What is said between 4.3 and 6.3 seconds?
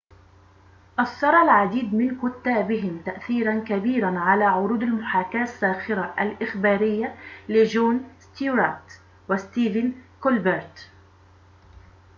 عروض المحاكاة الساخرة